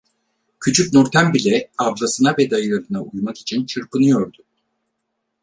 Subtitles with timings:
[0.59, 4.43] Küçük Nurten bile ablasına ve dayılarına uymak için çırpınıyordu.